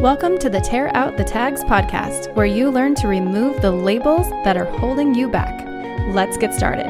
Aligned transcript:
Welcome 0.00 0.38
to 0.38 0.48
the 0.48 0.60
Tear 0.60 0.94
Out 0.96 1.16
the 1.16 1.24
Tags 1.24 1.64
podcast, 1.64 2.32
where 2.36 2.46
you 2.46 2.70
learn 2.70 2.94
to 2.94 3.08
remove 3.08 3.60
the 3.60 3.72
labels 3.72 4.30
that 4.44 4.56
are 4.56 4.64
holding 4.64 5.12
you 5.12 5.28
back. 5.28 5.66
Let's 6.14 6.36
get 6.36 6.54
started. 6.54 6.86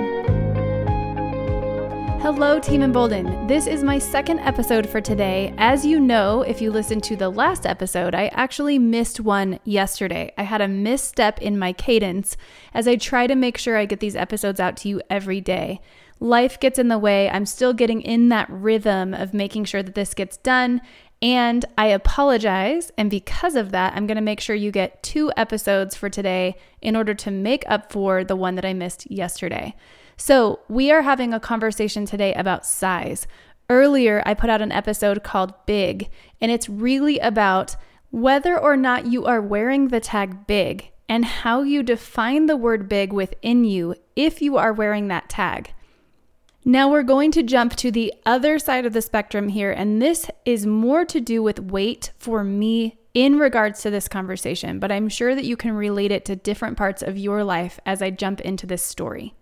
Hello, 2.20 2.60
Team 2.60 2.82
Embolden. 2.82 3.46
This 3.46 3.66
is 3.66 3.82
my 3.82 3.98
second 3.98 4.40
episode 4.40 4.86
for 4.86 5.00
today. 5.00 5.54
As 5.56 5.86
you 5.86 5.98
know, 6.00 6.42
if 6.42 6.60
you 6.60 6.70
listened 6.70 7.02
to 7.04 7.16
the 7.16 7.30
last 7.30 7.64
episode, 7.64 8.14
I 8.14 8.26
actually 8.26 8.78
missed 8.78 9.20
one 9.20 9.58
yesterday. 9.64 10.34
I 10.36 10.42
had 10.42 10.60
a 10.60 10.68
misstep 10.68 11.40
in 11.40 11.58
my 11.58 11.72
cadence 11.72 12.36
as 12.74 12.86
I 12.86 12.96
try 12.96 13.26
to 13.26 13.34
make 13.34 13.56
sure 13.56 13.78
I 13.78 13.86
get 13.86 14.00
these 14.00 14.16
episodes 14.16 14.60
out 14.60 14.76
to 14.78 14.88
you 14.90 15.00
every 15.08 15.40
day. 15.40 15.80
Life 16.20 16.58
gets 16.58 16.78
in 16.78 16.88
the 16.88 16.98
way. 16.98 17.30
I'm 17.30 17.46
still 17.46 17.72
getting 17.72 18.02
in 18.02 18.28
that 18.28 18.50
rhythm 18.50 19.14
of 19.14 19.32
making 19.32 19.64
sure 19.64 19.82
that 19.82 19.94
this 19.94 20.14
gets 20.14 20.36
done 20.36 20.80
and 21.20 21.64
I 21.76 21.86
apologize. 21.86 22.92
And 22.96 23.10
because 23.10 23.56
of 23.56 23.72
that, 23.72 23.94
I'm 23.94 24.06
going 24.06 24.16
to 24.16 24.22
make 24.22 24.40
sure 24.40 24.54
you 24.54 24.70
get 24.70 25.02
two 25.02 25.32
episodes 25.36 25.96
for 25.96 26.08
today 26.08 26.56
in 26.80 26.94
order 26.94 27.14
to 27.14 27.30
make 27.30 27.64
up 27.66 27.90
for 27.92 28.22
the 28.22 28.36
one 28.36 28.54
that 28.54 28.64
I 28.64 28.72
missed 28.72 29.10
yesterday. 29.10 29.74
So, 30.16 30.60
we 30.68 30.90
are 30.90 31.02
having 31.02 31.32
a 31.32 31.40
conversation 31.40 32.04
today 32.04 32.34
about 32.34 32.66
size. 32.66 33.26
Earlier, 33.70 34.22
I 34.26 34.34
put 34.34 34.50
out 34.50 34.62
an 34.62 34.72
episode 34.72 35.22
called 35.22 35.54
Big, 35.66 36.10
and 36.40 36.50
it's 36.50 36.68
really 36.68 37.18
about 37.18 37.76
whether 38.10 38.58
or 38.58 38.76
not 38.76 39.06
you 39.06 39.26
are 39.26 39.40
wearing 39.40 39.88
the 39.88 40.00
tag 40.00 40.46
big 40.46 40.90
and 41.08 41.24
how 41.24 41.62
you 41.62 41.82
define 41.82 42.46
the 42.46 42.56
word 42.56 42.88
big 42.88 43.12
within 43.12 43.64
you 43.64 43.94
if 44.16 44.42
you 44.42 44.56
are 44.56 44.72
wearing 44.72 45.08
that 45.08 45.28
tag. 45.28 45.72
Now 46.68 46.90
we're 46.90 47.02
going 47.02 47.30
to 47.30 47.42
jump 47.42 47.76
to 47.76 47.90
the 47.90 48.12
other 48.26 48.58
side 48.58 48.84
of 48.84 48.92
the 48.92 49.00
spectrum 49.00 49.48
here, 49.48 49.72
and 49.72 50.02
this 50.02 50.30
is 50.44 50.66
more 50.66 51.06
to 51.06 51.18
do 51.18 51.42
with 51.42 51.58
weight 51.58 52.12
for 52.18 52.44
me 52.44 52.98
in 53.14 53.38
regards 53.38 53.80
to 53.80 53.90
this 53.90 54.06
conversation, 54.06 54.78
but 54.78 54.92
I'm 54.92 55.08
sure 55.08 55.34
that 55.34 55.46
you 55.46 55.56
can 55.56 55.72
relate 55.72 56.12
it 56.12 56.26
to 56.26 56.36
different 56.36 56.76
parts 56.76 57.02
of 57.02 57.16
your 57.16 57.42
life 57.42 57.80
as 57.86 58.02
I 58.02 58.10
jump 58.10 58.42
into 58.42 58.66
this 58.66 58.82
story. 58.82 59.34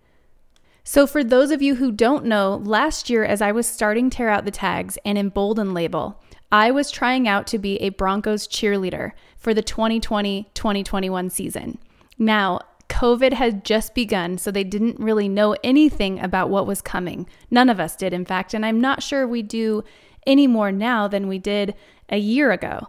So, 0.85 1.05
for 1.05 1.21
those 1.21 1.51
of 1.51 1.61
you 1.61 1.75
who 1.75 1.91
don't 1.91 2.23
know, 2.23 2.61
last 2.63 3.09
year 3.09 3.25
as 3.25 3.41
I 3.41 3.51
was 3.51 3.67
starting 3.67 4.09
Tear 4.09 4.29
Out 4.29 4.45
the 4.45 4.49
Tags 4.49 4.97
and 5.03 5.17
Embolden 5.17 5.73
label, 5.73 6.23
I 6.49 6.71
was 6.71 6.91
trying 6.91 7.27
out 7.27 7.45
to 7.47 7.59
be 7.59 7.75
a 7.81 7.89
Broncos 7.89 8.47
cheerleader 8.47 9.11
for 9.37 9.53
the 9.53 9.61
2020 9.61 10.47
2021 10.53 11.29
season. 11.29 11.77
Now, 12.17 12.61
COVID 12.89 13.33
had 13.33 13.65
just 13.65 13.93
begun, 13.93 14.37
so 14.37 14.49
they 14.49 14.63
didn't 14.63 14.99
really 14.99 15.27
know 15.29 15.55
anything 15.63 16.19
about 16.19 16.49
what 16.49 16.67
was 16.67 16.81
coming. 16.81 17.27
None 17.51 17.69
of 17.69 17.79
us 17.79 17.95
did, 17.95 18.13
in 18.13 18.25
fact, 18.25 18.53
and 18.53 18.65
I'm 18.65 18.81
not 18.81 19.03
sure 19.03 19.27
we 19.27 19.41
do 19.41 19.83
any 20.25 20.47
more 20.47 20.71
now 20.71 21.07
than 21.07 21.27
we 21.27 21.39
did 21.39 21.75
a 22.09 22.17
year 22.17 22.51
ago. 22.51 22.87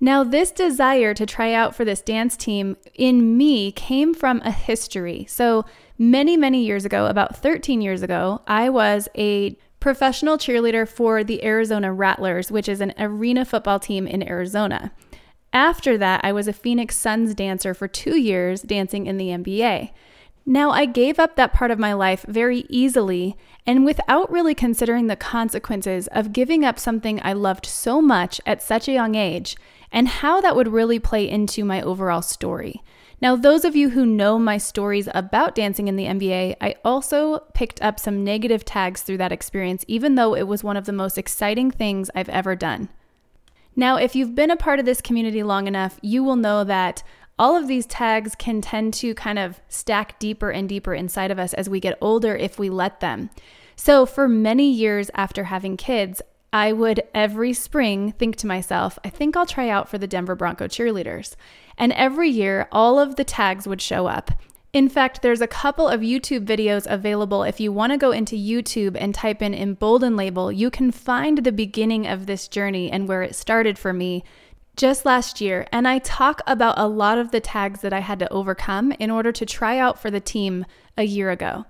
Now, 0.00 0.24
this 0.24 0.50
desire 0.50 1.12
to 1.12 1.26
try 1.26 1.52
out 1.52 1.74
for 1.74 1.84
this 1.84 2.00
dance 2.00 2.36
team 2.36 2.76
in 2.94 3.36
me 3.36 3.70
came 3.70 4.14
from 4.14 4.40
a 4.40 4.50
history. 4.50 5.26
So, 5.28 5.66
many, 5.98 6.38
many 6.38 6.64
years 6.64 6.86
ago, 6.86 7.06
about 7.06 7.36
13 7.36 7.82
years 7.82 8.02
ago, 8.02 8.40
I 8.46 8.70
was 8.70 9.08
a 9.14 9.58
professional 9.78 10.38
cheerleader 10.38 10.88
for 10.88 11.22
the 11.22 11.44
Arizona 11.44 11.92
Rattlers, 11.92 12.50
which 12.50 12.68
is 12.68 12.80
an 12.80 12.94
arena 12.98 13.44
football 13.44 13.78
team 13.78 14.06
in 14.06 14.26
Arizona. 14.26 14.92
After 15.52 15.98
that, 15.98 16.20
I 16.22 16.32
was 16.32 16.46
a 16.46 16.52
Phoenix 16.52 16.96
Suns 16.96 17.34
dancer 17.34 17.74
for 17.74 17.88
two 17.88 18.16
years, 18.16 18.62
dancing 18.62 19.06
in 19.06 19.16
the 19.16 19.28
NBA. 19.28 19.90
Now, 20.46 20.70
I 20.70 20.86
gave 20.86 21.18
up 21.18 21.36
that 21.36 21.52
part 21.52 21.70
of 21.70 21.78
my 21.78 21.92
life 21.92 22.24
very 22.26 22.64
easily 22.68 23.36
and 23.66 23.84
without 23.84 24.30
really 24.32 24.54
considering 24.54 25.06
the 25.06 25.16
consequences 25.16 26.08
of 26.08 26.32
giving 26.32 26.64
up 26.64 26.78
something 26.78 27.20
I 27.22 27.34
loved 27.34 27.66
so 27.66 28.00
much 28.00 28.40
at 28.46 28.62
such 28.62 28.88
a 28.88 28.92
young 28.92 29.14
age 29.14 29.56
and 29.92 30.08
how 30.08 30.40
that 30.40 30.56
would 30.56 30.68
really 30.68 30.98
play 30.98 31.28
into 31.28 31.64
my 31.64 31.82
overall 31.82 32.22
story. 32.22 32.82
Now, 33.20 33.36
those 33.36 33.64
of 33.64 33.76
you 33.76 33.90
who 33.90 34.06
know 34.06 34.38
my 34.38 34.56
stories 34.56 35.08
about 35.14 35.54
dancing 35.54 35.88
in 35.88 35.96
the 35.96 36.06
NBA, 36.06 36.56
I 36.60 36.76
also 36.84 37.40
picked 37.52 37.82
up 37.82 38.00
some 38.00 38.24
negative 38.24 38.64
tags 38.64 39.02
through 39.02 39.18
that 39.18 39.32
experience, 39.32 39.84
even 39.88 40.14
though 40.14 40.34
it 40.34 40.48
was 40.48 40.64
one 40.64 40.76
of 40.76 40.86
the 40.86 40.92
most 40.92 41.18
exciting 41.18 41.70
things 41.70 42.08
I've 42.14 42.30
ever 42.30 42.56
done. 42.56 42.88
Now, 43.80 43.96
if 43.96 44.14
you've 44.14 44.34
been 44.34 44.50
a 44.50 44.56
part 44.56 44.78
of 44.78 44.84
this 44.84 45.00
community 45.00 45.42
long 45.42 45.66
enough, 45.66 45.98
you 46.02 46.22
will 46.22 46.36
know 46.36 46.64
that 46.64 47.02
all 47.38 47.56
of 47.56 47.66
these 47.66 47.86
tags 47.86 48.34
can 48.34 48.60
tend 48.60 48.92
to 48.92 49.14
kind 49.14 49.38
of 49.38 49.58
stack 49.70 50.18
deeper 50.18 50.50
and 50.50 50.68
deeper 50.68 50.92
inside 50.92 51.30
of 51.30 51.38
us 51.38 51.54
as 51.54 51.66
we 51.66 51.80
get 51.80 51.96
older 52.02 52.36
if 52.36 52.58
we 52.58 52.68
let 52.68 53.00
them. 53.00 53.30
So, 53.76 54.04
for 54.04 54.28
many 54.28 54.70
years 54.70 55.10
after 55.14 55.44
having 55.44 55.78
kids, 55.78 56.20
I 56.52 56.74
would 56.74 57.04
every 57.14 57.54
spring 57.54 58.12
think 58.12 58.36
to 58.36 58.46
myself, 58.46 58.98
I 59.02 59.08
think 59.08 59.34
I'll 59.34 59.46
try 59.46 59.70
out 59.70 59.88
for 59.88 59.96
the 59.96 60.06
Denver 60.06 60.34
Bronco 60.34 60.66
cheerleaders. 60.68 61.34
And 61.78 61.94
every 61.94 62.28
year, 62.28 62.68
all 62.70 62.98
of 62.98 63.16
the 63.16 63.24
tags 63.24 63.66
would 63.66 63.80
show 63.80 64.06
up. 64.06 64.30
In 64.72 64.88
fact, 64.88 65.22
there's 65.22 65.40
a 65.40 65.48
couple 65.48 65.88
of 65.88 66.00
YouTube 66.00 66.46
videos 66.46 66.86
available. 66.88 67.42
If 67.42 67.58
you 67.58 67.72
want 67.72 67.90
to 67.92 67.98
go 67.98 68.12
into 68.12 68.36
YouTube 68.36 68.96
and 68.98 69.12
type 69.12 69.42
in 69.42 69.52
Embolden 69.52 70.14
Label, 70.16 70.52
you 70.52 70.70
can 70.70 70.92
find 70.92 71.38
the 71.38 71.50
beginning 71.50 72.06
of 72.06 72.26
this 72.26 72.46
journey 72.46 72.90
and 72.90 73.08
where 73.08 73.22
it 73.22 73.34
started 73.34 73.78
for 73.78 73.92
me 73.92 74.22
just 74.76 75.04
last 75.04 75.40
year. 75.40 75.66
And 75.72 75.88
I 75.88 75.98
talk 75.98 76.40
about 76.46 76.78
a 76.78 76.86
lot 76.86 77.18
of 77.18 77.32
the 77.32 77.40
tags 77.40 77.80
that 77.80 77.92
I 77.92 77.98
had 77.98 78.20
to 78.20 78.32
overcome 78.32 78.92
in 78.92 79.10
order 79.10 79.32
to 79.32 79.44
try 79.44 79.76
out 79.76 80.00
for 80.00 80.08
the 80.08 80.20
team 80.20 80.64
a 80.96 81.02
year 81.02 81.30
ago. 81.30 81.66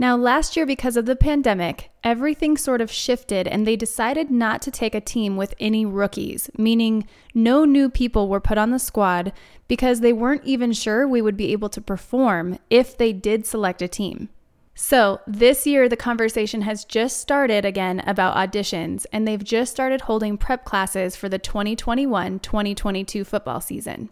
Now, 0.00 0.16
last 0.16 0.56
year, 0.56 0.64
because 0.64 0.96
of 0.96 1.04
the 1.04 1.14
pandemic, 1.14 1.90
everything 2.02 2.56
sort 2.56 2.80
of 2.80 2.90
shifted 2.90 3.46
and 3.46 3.66
they 3.66 3.76
decided 3.76 4.30
not 4.30 4.62
to 4.62 4.70
take 4.70 4.94
a 4.94 5.00
team 5.00 5.36
with 5.36 5.54
any 5.60 5.84
rookies, 5.84 6.48
meaning 6.56 7.06
no 7.34 7.66
new 7.66 7.90
people 7.90 8.26
were 8.26 8.40
put 8.40 8.56
on 8.56 8.70
the 8.70 8.78
squad 8.78 9.30
because 9.68 10.00
they 10.00 10.14
weren't 10.14 10.46
even 10.46 10.72
sure 10.72 11.06
we 11.06 11.20
would 11.20 11.36
be 11.36 11.52
able 11.52 11.68
to 11.68 11.82
perform 11.82 12.58
if 12.70 12.96
they 12.96 13.12
did 13.12 13.44
select 13.44 13.82
a 13.82 13.88
team. 13.88 14.30
So, 14.74 15.20
this 15.26 15.66
year, 15.66 15.86
the 15.86 15.96
conversation 15.98 16.62
has 16.62 16.86
just 16.86 17.18
started 17.18 17.66
again 17.66 18.00
about 18.06 18.34
auditions, 18.34 19.04
and 19.12 19.28
they've 19.28 19.44
just 19.44 19.70
started 19.70 20.00
holding 20.00 20.38
prep 20.38 20.64
classes 20.64 21.14
for 21.14 21.28
the 21.28 21.38
2021 21.38 22.38
2022 22.38 23.22
football 23.22 23.60
season. 23.60 24.08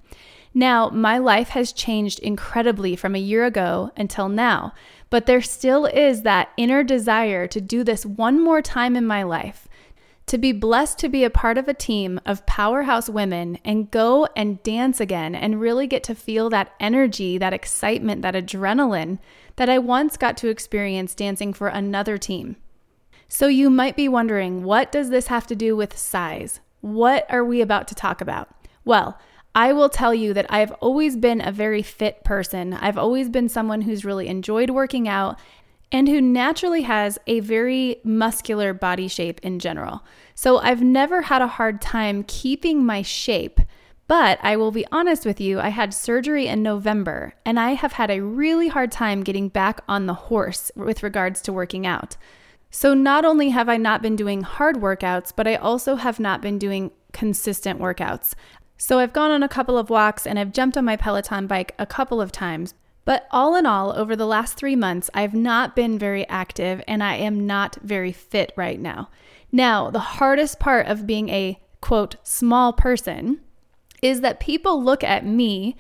Now, 0.58 0.88
my 0.88 1.19
life 1.19 1.50
has 1.50 1.72
changed 1.72 2.19
incredibly 2.19 2.96
from 2.96 3.14
a 3.14 3.20
year 3.20 3.44
ago 3.44 3.92
until 3.96 4.28
now, 4.28 4.74
but 5.08 5.26
there 5.26 5.41
still 5.41 5.86
is 5.86 6.22
that 6.22 6.50
inner 6.56 6.82
desire 6.82 7.46
to 7.46 7.60
do 7.60 7.84
this 7.84 8.04
one 8.04 8.42
more 8.42 8.60
time 8.60 8.97
in 8.97 9.06
my 9.06 9.22
life. 9.22 9.68
To 10.26 10.36
be 10.36 10.50
blessed 10.50 10.98
to 10.98 11.08
be 11.08 11.22
a 11.22 11.30
part 11.30 11.58
of 11.58 11.68
a 11.68 11.74
team 11.74 12.20
of 12.26 12.44
powerhouse 12.44 13.08
women 13.08 13.60
and 13.64 13.88
go 13.92 14.26
and 14.34 14.60
dance 14.64 14.98
again 14.98 15.36
and 15.36 15.60
really 15.60 15.86
get 15.86 16.02
to 16.02 16.14
feel 16.16 16.50
that 16.50 16.72
energy, 16.80 17.38
that 17.38 17.52
excitement, 17.52 18.22
that 18.22 18.34
adrenaline 18.34 19.20
that 19.54 19.68
I 19.68 19.78
once 19.78 20.16
got 20.16 20.36
to 20.38 20.48
experience 20.48 21.14
dancing 21.14 21.52
for 21.52 21.68
another 21.68 22.18
team. 22.18 22.56
So 23.28 23.47
you 23.47 23.70
might 23.70 23.94
be 23.94 24.08
wondering, 24.08 24.64
what 24.64 24.91
does 24.91 25.10
this 25.10 25.28
have 25.28 25.47
to 25.47 25.54
do 25.54 25.76
with 25.76 25.97
size? 25.97 26.58
What 26.80 27.26
are 27.30 27.44
we 27.44 27.60
about 27.60 27.86
to 27.86 27.94
talk 27.94 28.20
about? 28.20 28.48
Well, 28.84 29.20
I 29.58 29.72
will 29.72 29.88
tell 29.88 30.14
you 30.14 30.34
that 30.34 30.46
I've 30.50 30.70
always 30.74 31.16
been 31.16 31.41
a 31.41 31.50
very 31.50 31.82
fit 31.82 32.22
person. 32.22 32.74
I've 32.74 32.96
always 32.96 33.28
been 33.28 33.48
someone 33.48 33.80
who's 33.80 34.04
really 34.04 34.28
enjoyed 34.28 34.70
working 34.70 35.08
out 35.08 35.36
and 35.91 36.06
who 36.06 36.20
naturally 36.20 36.82
has 36.82 37.19
a 37.26 37.41
very 37.41 37.97
muscular 38.04 38.72
body 38.72 39.08
shape 39.08 39.41
in 39.42 39.58
general. 39.58 40.04
So 40.36 40.58
I've 40.58 40.80
never 40.80 41.22
had 41.22 41.42
a 41.42 41.48
hard 41.48 41.80
time 41.80 42.22
keeping 42.22 42.86
my 42.86 43.02
shape. 43.02 43.58
But 44.06 44.38
I 44.44 44.54
will 44.54 44.70
be 44.70 44.86
honest 44.92 45.26
with 45.26 45.41
you, 45.41 45.58
I 45.58 45.70
had 45.70 45.92
surgery 45.92 46.47
in 46.47 46.62
November 46.62 47.34
and 47.44 47.58
I 47.58 47.72
have 47.72 47.94
had 47.94 48.12
a 48.12 48.22
really 48.22 48.68
hard 48.68 48.92
time 48.92 49.24
getting 49.24 49.48
back 49.48 49.80
on 49.88 50.06
the 50.06 50.14
horse 50.14 50.70
with 50.76 51.02
regards 51.02 51.41
to 51.42 51.52
working 51.52 51.84
out. 51.84 52.16
So, 52.70 52.94
not 52.94 53.24
only 53.24 53.48
have 53.48 53.68
I 53.68 53.76
not 53.76 54.02
been 54.02 54.14
doing 54.14 54.42
hard 54.42 54.76
workouts, 54.76 55.32
but 55.34 55.48
I 55.48 55.56
also 55.56 55.97
have 55.97 56.20
not 56.20 56.42
been 56.42 56.58
doing 56.58 56.91
consistent 57.12 57.80
workouts. 57.80 58.34
So 58.78 59.00
I've 59.00 59.12
gone 59.12 59.33
on 59.33 59.43
a 59.43 59.48
couple 59.48 59.77
of 59.77 59.91
walks 59.91 60.27
and 60.27 60.39
I've 60.39 60.53
jumped 60.53 60.77
on 60.77 60.84
my 60.84 60.97
Peloton 60.97 61.48
bike 61.48 61.75
a 61.78 61.86
couple 61.86 62.21
of 62.21 62.33
times. 62.33 62.75
But 63.04 63.27
all 63.30 63.57
in 63.57 63.66
all, 63.66 63.92
over 63.92 64.15
the 64.15 64.27
last 64.27 64.54
three 64.54 64.77
months, 64.77 65.10
I've 65.13 65.34
not 65.34 65.75
been 65.75 65.98
very 65.98 66.28
active 66.28 66.83
and 66.86 67.03
I 67.03 67.16
am 67.16 67.47
not 67.47 67.77
very 67.83 68.13
fit 68.13 68.53
right 68.54 68.78
now. 68.78 69.10
Now, 69.51 69.91
the 69.91 69.98
hardest 69.98 70.60
part 70.60 70.86
of 70.86 71.07
being 71.07 71.28
a 71.28 71.60
quote, 71.80 72.16
small 72.22 72.72
person 72.72 73.41
is 74.03 74.21
that 74.21 74.41
people 74.41 74.83
look 74.83 75.03
at 75.03 75.27
me 75.27 75.77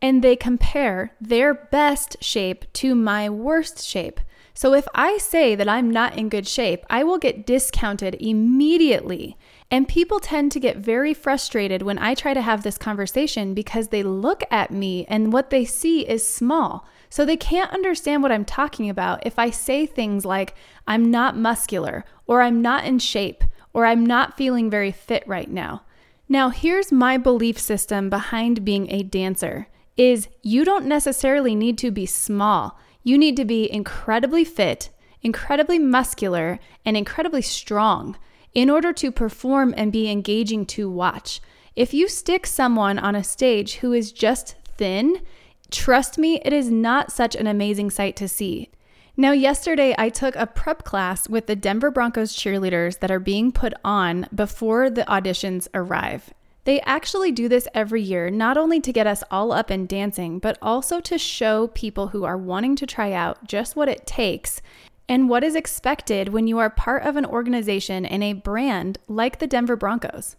and 0.00 0.22
they 0.22 0.36
compare 0.36 1.12
their 1.20 1.52
best 1.52 2.16
shape 2.22 2.64
to 2.74 2.94
my 2.94 3.28
worst 3.28 3.84
shape. 3.86 4.20
So 4.54 4.72
if 4.72 4.88
I 4.94 5.18
say 5.18 5.54
that 5.54 5.68
I'm 5.68 5.90
not 5.90 6.16
in 6.16 6.28
good 6.28 6.46
shape, 6.46 6.84
I 6.88 7.04
will 7.04 7.18
get 7.18 7.46
discounted 7.46 8.16
immediately. 8.20 9.36
And 9.70 9.86
people 9.86 10.18
tend 10.18 10.50
to 10.52 10.60
get 10.60 10.78
very 10.78 11.12
frustrated 11.12 11.82
when 11.82 11.98
I 11.98 12.14
try 12.14 12.32
to 12.32 12.40
have 12.40 12.62
this 12.62 12.78
conversation 12.78 13.52
because 13.52 13.88
they 13.88 14.02
look 14.02 14.42
at 14.50 14.70
me 14.70 15.04
and 15.08 15.32
what 15.32 15.50
they 15.50 15.64
see 15.66 16.08
is 16.08 16.26
small. 16.26 16.86
So 17.10 17.24
they 17.24 17.36
can't 17.36 17.72
understand 17.72 18.22
what 18.22 18.32
I'm 18.32 18.46
talking 18.46 18.88
about 18.88 19.26
if 19.26 19.38
I 19.38 19.50
say 19.50 19.84
things 19.84 20.24
like, 20.24 20.54
I'm 20.86 21.10
not 21.10 21.36
muscular, 21.36 22.04
or 22.26 22.40
I'm 22.42 22.62
not 22.62 22.84
in 22.84 22.98
shape, 22.98 23.44
or 23.74 23.84
I'm 23.84 24.04
not 24.04 24.36
feeling 24.36 24.70
very 24.70 24.92
fit 24.92 25.26
right 25.26 25.50
now. 25.50 25.82
Now, 26.30 26.48
here's 26.50 26.92
my 26.92 27.16
belief 27.16 27.58
system 27.58 28.10
behind 28.10 28.64
being 28.64 28.90
a 28.90 29.02
dancer 29.02 29.68
is 29.96 30.28
you 30.42 30.64
don't 30.64 30.86
necessarily 30.86 31.54
need 31.54 31.76
to 31.78 31.90
be 31.90 32.06
small. 32.06 32.78
You 33.02 33.18
need 33.18 33.36
to 33.36 33.44
be 33.44 33.70
incredibly 33.70 34.44
fit, 34.44 34.90
incredibly 35.22 35.78
muscular, 35.78 36.58
and 36.84 36.96
incredibly 36.96 37.42
strong 37.42 38.16
in 38.54 38.70
order 38.70 38.92
to 38.92 39.12
perform 39.12 39.74
and 39.76 39.92
be 39.92 40.10
engaging 40.10 40.66
to 40.66 40.90
watch. 40.90 41.40
If 41.76 41.94
you 41.94 42.08
stick 42.08 42.46
someone 42.46 42.98
on 42.98 43.14
a 43.14 43.22
stage 43.22 43.76
who 43.76 43.92
is 43.92 44.10
just 44.10 44.56
thin, 44.76 45.22
trust 45.70 46.18
me, 46.18 46.40
it 46.44 46.52
is 46.52 46.70
not 46.70 47.12
such 47.12 47.36
an 47.36 47.46
amazing 47.46 47.90
sight 47.90 48.16
to 48.16 48.28
see. 48.28 48.70
Now, 49.16 49.32
yesterday 49.32 49.94
I 49.98 50.10
took 50.10 50.36
a 50.36 50.46
prep 50.46 50.84
class 50.84 51.28
with 51.28 51.46
the 51.46 51.56
Denver 51.56 51.90
Broncos 51.90 52.36
cheerleaders 52.36 53.00
that 53.00 53.10
are 53.10 53.18
being 53.18 53.50
put 53.50 53.74
on 53.84 54.28
before 54.34 54.90
the 54.90 55.02
auditions 55.02 55.66
arrive. 55.74 56.32
They 56.64 56.80
actually 56.82 57.32
do 57.32 57.48
this 57.48 57.66
every 57.74 58.02
year, 58.02 58.30
not 58.30 58.58
only 58.58 58.78
to 58.80 58.92
get 58.92 59.06
us 59.06 59.24
all 59.30 59.52
up 59.52 59.70
and 59.70 59.88
dancing, 59.88 60.38
but 60.38 60.58
also 60.60 61.00
to 61.00 61.16
show 61.16 61.68
people 61.68 62.08
who 62.08 62.24
are 62.24 62.36
wanting 62.36 62.76
to 62.76 62.86
try 62.86 63.12
out 63.12 63.44
just 63.46 63.74
what 63.74 63.88
it 63.88 64.06
takes 64.06 64.60
and 65.08 65.28
what 65.28 65.42
is 65.42 65.54
expected 65.54 66.28
when 66.28 66.46
you 66.46 66.58
are 66.58 66.70
part 66.70 67.02
of 67.04 67.16
an 67.16 67.24
organization 67.24 68.04
and 68.04 68.22
a 68.22 68.34
brand 68.34 68.98
like 69.08 69.38
the 69.38 69.46
Denver 69.46 69.76
Broncos. 69.76 70.36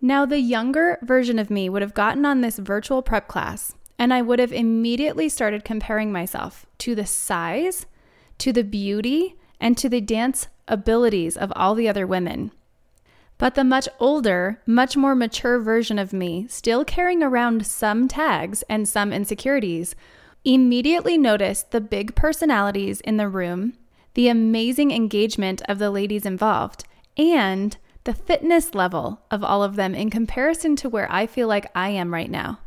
Now, 0.00 0.26
the 0.26 0.40
younger 0.40 0.98
version 1.02 1.38
of 1.38 1.50
me 1.50 1.68
would 1.68 1.82
have 1.82 1.94
gotten 1.94 2.24
on 2.24 2.40
this 2.40 2.58
virtual 2.58 3.02
prep 3.02 3.28
class, 3.28 3.74
and 3.98 4.12
I 4.12 4.22
would 4.22 4.38
have 4.38 4.52
immediately 4.52 5.28
started 5.28 5.64
comparing 5.64 6.12
myself 6.12 6.66
to 6.78 6.94
the 6.94 7.06
size 7.06 7.86
to 8.38 8.52
the 8.52 8.64
beauty 8.64 9.36
and 9.60 9.76
to 9.78 9.88
the 9.88 10.00
dance 10.00 10.48
abilities 10.68 11.36
of 11.36 11.52
all 11.56 11.74
the 11.74 11.88
other 11.88 12.06
women. 12.06 12.52
But 13.38 13.54
the 13.54 13.64
much 13.64 13.88
older, 13.98 14.62
much 14.66 14.96
more 14.96 15.14
mature 15.14 15.58
version 15.58 15.98
of 15.98 16.12
me, 16.12 16.46
still 16.48 16.84
carrying 16.84 17.22
around 17.22 17.66
some 17.66 18.08
tags 18.08 18.62
and 18.68 18.88
some 18.88 19.12
insecurities, 19.12 19.94
immediately 20.44 21.18
noticed 21.18 21.70
the 21.70 21.80
big 21.80 22.14
personalities 22.14 23.00
in 23.02 23.16
the 23.16 23.28
room, 23.28 23.74
the 24.16 24.28
amazing 24.28 24.90
engagement 24.90 25.60
of 25.68 25.78
the 25.78 25.90
ladies 25.90 26.24
involved, 26.24 26.84
and 27.18 27.76
the 28.04 28.14
fitness 28.14 28.74
level 28.74 29.20
of 29.30 29.44
all 29.44 29.62
of 29.62 29.76
them 29.76 29.94
in 29.94 30.08
comparison 30.08 30.74
to 30.74 30.88
where 30.88 31.06
I 31.12 31.26
feel 31.26 31.46
like 31.46 31.70
I 31.74 31.90
am 31.90 32.14
right 32.14 32.30
now. 32.30 32.60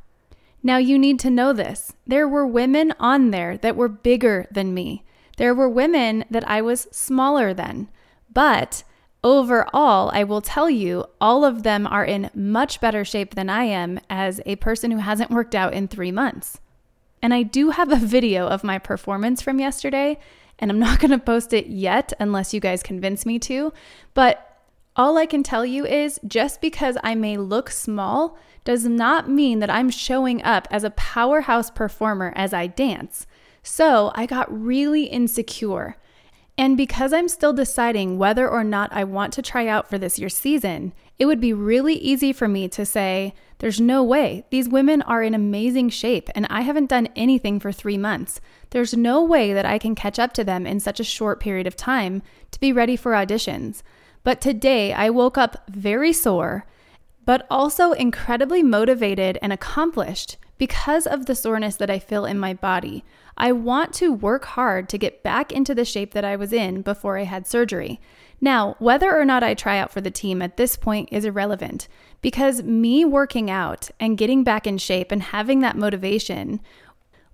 Now, 0.61 0.77
you 0.77 0.99
need 0.99 1.19
to 1.21 1.31
know 1.31 1.51
this. 1.51 1.91
There 2.05 2.27
were 2.27 2.45
women 2.45 2.93
on 2.99 3.31
there 3.31 3.57
that 3.57 3.75
were 3.75 3.87
bigger 3.89 4.45
than 4.51 4.75
me, 4.75 5.03
there 5.37 5.55
were 5.55 5.69
women 5.69 6.23
that 6.29 6.47
I 6.47 6.61
was 6.61 6.87
smaller 6.91 7.51
than, 7.51 7.89
but 8.31 8.83
overall, 9.23 10.11
I 10.13 10.25
will 10.25 10.41
tell 10.41 10.69
you, 10.69 11.05
all 11.19 11.43
of 11.43 11.63
them 11.63 11.87
are 11.87 12.05
in 12.05 12.29
much 12.35 12.79
better 12.79 13.03
shape 13.03 13.33
than 13.33 13.49
I 13.49 13.63
am 13.63 13.99
as 14.07 14.39
a 14.45 14.57
person 14.57 14.91
who 14.91 14.99
hasn't 14.99 15.31
worked 15.31 15.55
out 15.55 15.73
in 15.73 15.87
three 15.87 16.11
months. 16.11 16.59
And 17.23 17.33
I 17.33 17.41
do 17.41 17.71
have 17.71 17.91
a 17.91 17.95
video 17.95 18.47
of 18.47 18.63
my 18.63 18.77
performance 18.77 19.41
from 19.41 19.59
yesterday, 19.59 20.19
and 20.59 20.71
I'm 20.71 20.79
not 20.87 20.99
going 20.99 21.11
to 21.11 21.19
post 21.19 21.53
it 21.53 21.67
yet 21.67 22.13
unless 22.19 22.53
you 22.53 22.59
guys 22.59 22.83
convince 22.83 23.25
me 23.25 23.39
to. 23.39 23.73
But 24.13 24.45
all 24.95 25.17
I 25.17 25.25
can 25.25 25.43
tell 25.43 25.65
you 25.65 25.85
is 25.85 26.19
just 26.27 26.61
because 26.61 26.97
I 27.03 27.15
may 27.15 27.37
look 27.37 27.69
small 27.69 28.37
does 28.65 28.85
not 28.85 29.29
mean 29.29 29.59
that 29.59 29.69
I'm 29.69 29.89
showing 29.89 30.43
up 30.43 30.67
as 30.69 30.83
a 30.83 30.89
powerhouse 30.91 31.71
performer 31.71 32.33
as 32.35 32.53
I 32.53 32.67
dance. 32.67 33.25
So 33.63 34.11
I 34.15 34.25
got 34.25 34.51
really 34.51 35.03
insecure. 35.03 35.95
And 36.59 36.75
because 36.75 37.13
I'm 37.13 37.29
still 37.29 37.53
deciding 37.53 38.17
whether 38.17 38.45
or 38.45 38.65
not 38.65 38.91
I 38.91 39.05
want 39.05 39.31
to 39.31 39.41
try 39.41 39.67
out 39.67 39.89
for 39.89 39.97
this 39.97 40.19
year's 40.19 40.35
season, 40.35 40.91
it 41.17 41.25
would 41.25 41.39
be 41.39 41.53
really 41.53 41.93
easy 41.93 42.33
for 42.33 42.49
me 42.49 42.67
to 42.67 42.85
say, 42.85 43.33
There's 43.59 43.79
no 43.79 44.03
way. 44.03 44.43
These 44.49 44.67
women 44.67 45.01
are 45.03 45.23
in 45.23 45.33
amazing 45.33 45.87
shape, 45.87 46.29
and 46.35 46.45
I 46.49 46.63
haven't 46.63 46.89
done 46.89 47.07
anything 47.15 47.61
for 47.61 47.71
three 47.71 47.97
months. 47.97 48.41
There's 48.71 48.93
no 48.93 49.23
way 49.23 49.53
that 49.53 49.65
I 49.65 49.77
can 49.77 49.95
catch 49.95 50.19
up 50.19 50.33
to 50.33 50.43
them 50.43 50.67
in 50.67 50.81
such 50.81 50.99
a 50.99 51.05
short 51.05 51.39
period 51.39 51.65
of 51.65 51.77
time 51.77 52.21
to 52.51 52.59
be 52.59 52.73
ready 52.73 52.97
for 52.97 53.13
auditions. 53.13 53.81
But 54.25 54.41
today 54.41 54.91
I 54.91 55.11
woke 55.11 55.37
up 55.37 55.63
very 55.69 56.11
sore, 56.11 56.65
but 57.23 57.47
also 57.49 57.93
incredibly 57.93 58.63
motivated 58.63 59.39
and 59.41 59.53
accomplished 59.53 60.35
because 60.59 61.07
of 61.07 61.25
the 61.25 61.33
soreness 61.33 61.77
that 61.77 61.89
I 61.89 61.97
feel 61.97 62.25
in 62.25 62.37
my 62.37 62.53
body. 62.53 63.03
I 63.35 63.53
want 63.53 63.93
to 63.95 64.13
work 64.13 64.45
hard 64.45 64.87
to 64.89 64.97
get 64.99 65.23
back 65.23 65.51
into 65.51 65.73
the 65.73 65.85
shape 65.85 66.13
that 66.13 66.25
I 66.25 66.35
was 66.35 66.53
in 66.53 66.83
before 66.83 67.17
I 67.17 67.23
had 67.23 67.47
surgery. 67.47 67.99
Now, 68.41 68.75
whether 68.77 69.17
or 69.17 69.25
not 69.25 69.43
I 69.43 69.53
try 69.53 69.79
out 69.79 69.91
for 69.91 70.01
the 70.01 70.11
team 70.11 70.41
at 70.41 70.57
this 70.57 70.75
point 70.75 71.09
is 71.11 71.25
irrelevant 71.25 71.87
because 72.21 72.61
me 72.61 73.05
working 73.05 73.49
out 73.49 73.89
and 73.99 74.17
getting 74.17 74.43
back 74.43 74.67
in 74.67 74.77
shape 74.77 75.11
and 75.11 75.23
having 75.23 75.61
that 75.61 75.77
motivation 75.77 76.59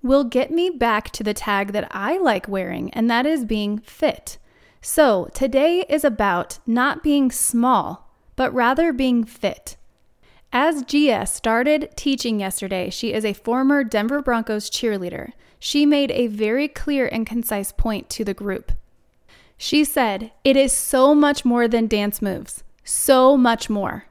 will 0.03 0.23
get 0.23 0.51
me 0.51 0.69
back 0.69 1.09
to 1.09 1.23
the 1.23 1.33
tag 1.33 1.71
that 1.71 1.87
I 1.89 2.19
like 2.19 2.47
wearing, 2.47 2.91
and 2.91 3.09
that 3.09 3.25
is 3.25 3.43
being 3.43 3.79
fit. 3.79 4.37
So, 4.79 5.29
today 5.33 5.83
is 5.89 6.03
about 6.03 6.59
not 6.67 7.01
being 7.01 7.31
small, 7.31 8.11
but 8.35 8.53
rather 8.53 8.93
being 8.93 9.23
fit. 9.23 9.77
As 10.57 10.83
Gia 10.83 11.25
started 11.25 11.89
teaching 11.97 12.39
yesterday, 12.39 12.89
she 12.89 13.11
is 13.11 13.25
a 13.25 13.33
former 13.33 13.83
Denver 13.83 14.21
Broncos 14.21 14.69
cheerleader 14.69 15.33
she 15.59 15.85
made 15.85 16.11
a 16.11 16.27
very 16.27 16.67
clear 16.67 17.07
and 17.07 17.25
concise 17.25 17.71
point 17.71 18.09
to 18.11 18.23
the 18.23 18.33
group. 18.33 18.71
She 19.57 19.83
said, 19.83 20.31
It 20.43 20.55
is 20.55 20.71
so 20.71 21.15
much 21.15 21.43
more 21.43 21.67
than 21.67 21.87
dance 21.87 22.21
moves, 22.21 22.63
so 22.83 23.35
much 23.35 23.69
more. 23.69 24.05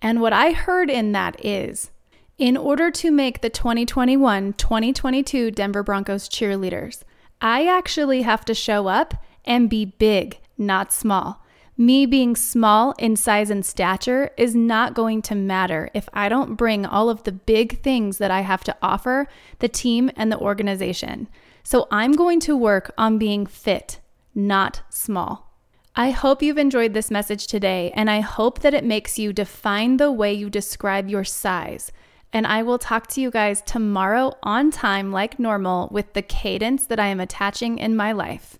And 0.00 0.20
what 0.20 0.32
I 0.32 0.52
heard 0.52 0.88
in 0.88 1.12
that 1.12 1.44
is, 1.44 1.90
in 2.38 2.56
order 2.56 2.90
to 2.92 3.10
make 3.10 3.42
the 3.42 3.50
2021 3.50 4.54
2022 4.54 5.50
Denver 5.50 5.82
Broncos 5.82 6.28
cheerleaders, 6.28 7.02
I 7.42 7.66
actually 7.66 8.22
have 8.22 8.44
to 8.46 8.54
show 8.54 8.86
up 8.86 9.22
and 9.44 9.68
be 9.68 9.84
big, 9.84 10.38
not 10.56 10.92
small. 10.92 11.44
Me 11.80 12.04
being 12.04 12.36
small 12.36 12.92
in 12.98 13.16
size 13.16 13.48
and 13.48 13.64
stature 13.64 14.32
is 14.36 14.54
not 14.54 14.92
going 14.92 15.22
to 15.22 15.34
matter 15.34 15.88
if 15.94 16.10
I 16.12 16.28
don't 16.28 16.54
bring 16.54 16.84
all 16.84 17.08
of 17.08 17.22
the 17.22 17.32
big 17.32 17.80
things 17.80 18.18
that 18.18 18.30
I 18.30 18.42
have 18.42 18.62
to 18.64 18.76
offer 18.82 19.26
the 19.60 19.68
team 19.68 20.10
and 20.14 20.30
the 20.30 20.38
organization. 20.38 21.26
So 21.62 21.88
I'm 21.90 22.12
going 22.12 22.38
to 22.40 22.54
work 22.54 22.92
on 22.98 23.16
being 23.16 23.46
fit, 23.46 23.98
not 24.34 24.82
small. 24.90 25.54
I 25.96 26.10
hope 26.10 26.42
you've 26.42 26.58
enjoyed 26.58 26.92
this 26.92 27.10
message 27.10 27.46
today, 27.46 27.92
and 27.94 28.10
I 28.10 28.20
hope 28.20 28.58
that 28.58 28.74
it 28.74 28.84
makes 28.84 29.18
you 29.18 29.32
define 29.32 29.96
the 29.96 30.12
way 30.12 30.34
you 30.34 30.50
describe 30.50 31.08
your 31.08 31.24
size. 31.24 31.92
And 32.30 32.46
I 32.46 32.62
will 32.62 32.78
talk 32.78 33.06
to 33.06 33.22
you 33.22 33.30
guys 33.30 33.62
tomorrow 33.62 34.34
on 34.42 34.70
time, 34.70 35.12
like 35.12 35.38
normal, 35.38 35.88
with 35.90 36.12
the 36.12 36.20
cadence 36.20 36.84
that 36.88 37.00
I 37.00 37.06
am 37.06 37.20
attaching 37.20 37.78
in 37.78 37.96
my 37.96 38.12
life. 38.12 38.58